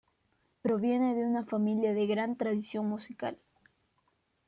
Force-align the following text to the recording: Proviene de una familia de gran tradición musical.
Proviene 0.63 1.13
de 1.13 1.23
una 1.27 1.45
familia 1.45 1.93
de 1.93 2.07
gran 2.07 2.35
tradición 2.35 2.87
musical. 2.89 3.37